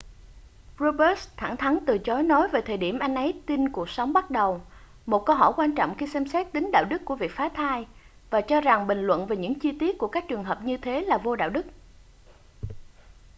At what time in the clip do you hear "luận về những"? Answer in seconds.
9.01-9.59